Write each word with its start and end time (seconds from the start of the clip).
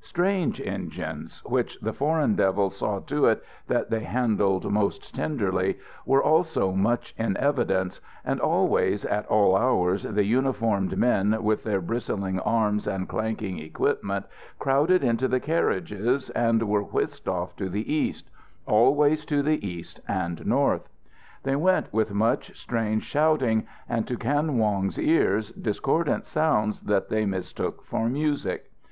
Strange 0.00 0.60
engines, 0.60 1.40
which 1.44 1.78
the 1.78 1.92
Foreign 1.92 2.34
Devils 2.34 2.78
saw 2.78 2.98
to 2.98 3.26
it 3.26 3.44
that 3.68 3.90
they 3.90 4.00
handled 4.02 4.68
most 4.68 5.14
tenderly, 5.14 5.78
were 6.04 6.20
also 6.20 6.72
much 6.72 7.14
in 7.16 7.36
evidence, 7.36 8.00
and 8.24 8.40
always, 8.40 9.04
at 9.04 9.24
all 9.26 9.54
hours 9.54 10.02
the 10.02 10.24
uniformed 10.24 10.96
men 10.98 11.40
with 11.44 11.62
their 11.62 11.80
bristling 11.80 12.40
arms 12.40 12.88
and 12.88 13.08
clanking 13.08 13.60
equipment 13.60 14.26
crowded 14.58 15.04
into 15.04 15.28
the 15.28 15.38
carriages 15.38 16.28
and 16.30 16.64
were 16.64 16.82
whisked 16.82 17.28
off 17.28 17.54
to 17.54 17.68
the 17.68 17.94
east, 17.94 18.28
always 18.66 19.24
to 19.24 19.44
the 19.44 19.64
east 19.64 20.00
and 20.08 20.44
north. 20.44 20.88
They 21.44 21.54
went 21.54 21.92
with 21.92 22.12
much 22.12 22.58
strange 22.60 23.04
shouting 23.04 23.64
and, 23.88 24.08
to 24.08 24.16
Kan 24.16 24.58
Wong's 24.58 24.98
ears, 24.98 25.52
discordant 25.52 26.24
sounds 26.24 26.80
that 26.80 27.10
they 27.10 27.24
mistook 27.24 27.84
for 27.84 28.08
music. 28.08 28.72